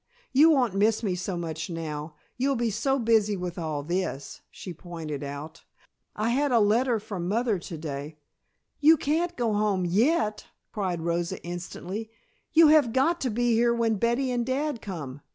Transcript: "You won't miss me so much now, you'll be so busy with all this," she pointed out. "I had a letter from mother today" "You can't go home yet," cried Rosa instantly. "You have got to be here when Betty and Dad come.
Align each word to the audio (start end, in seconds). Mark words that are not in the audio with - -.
"You 0.33 0.49
won't 0.49 0.73
miss 0.73 1.03
me 1.03 1.13
so 1.13 1.37
much 1.37 1.69
now, 1.69 2.15
you'll 2.35 2.55
be 2.55 2.71
so 2.71 2.97
busy 2.97 3.37
with 3.37 3.59
all 3.59 3.83
this," 3.83 4.41
she 4.49 4.73
pointed 4.73 5.21
out. 5.21 5.61
"I 6.15 6.29
had 6.29 6.51
a 6.51 6.59
letter 6.59 6.99
from 6.99 7.27
mother 7.27 7.59
today" 7.59 8.17
"You 8.79 8.97
can't 8.97 9.37
go 9.37 9.53
home 9.53 9.85
yet," 9.85 10.47
cried 10.71 11.01
Rosa 11.01 11.39
instantly. 11.43 12.09
"You 12.51 12.69
have 12.69 12.93
got 12.93 13.21
to 13.21 13.29
be 13.29 13.53
here 13.53 13.75
when 13.75 13.97
Betty 13.97 14.31
and 14.31 14.43
Dad 14.43 14.81
come. 14.81 15.21